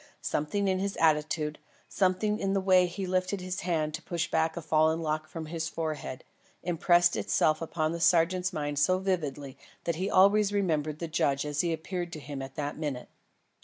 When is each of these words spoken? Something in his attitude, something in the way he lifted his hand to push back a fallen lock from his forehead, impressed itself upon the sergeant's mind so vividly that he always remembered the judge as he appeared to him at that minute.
Something 0.23 0.67
in 0.67 0.79
his 0.79 0.97
attitude, 0.97 1.59
something 1.87 2.39
in 2.39 2.53
the 2.53 2.59
way 2.59 2.87
he 2.87 3.05
lifted 3.05 3.39
his 3.39 3.59
hand 3.59 3.93
to 3.93 4.01
push 4.01 4.31
back 4.31 4.57
a 4.57 4.61
fallen 4.63 4.99
lock 4.99 5.27
from 5.27 5.45
his 5.45 5.69
forehead, 5.69 6.23
impressed 6.63 7.15
itself 7.15 7.61
upon 7.61 7.91
the 7.91 7.99
sergeant's 7.99 8.51
mind 8.51 8.79
so 8.79 8.97
vividly 8.97 9.59
that 9.83 9.97
he 9.97 10.09
always 10.09 10.51
remembered 10.51 10.97
the 10.97 11.07
judge 11.07 11.45
as 11.45 11.61
he 11.61 11.71
appeared 11.71 12.11
to 12.13 12.19
him 12.19 12.41
at 12.41 12.55
that 12.55 12.79
minute. 12.79 13.09